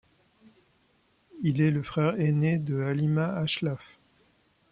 [1.43, 3.99] Il est le frère ainé de Halima Hachlaf.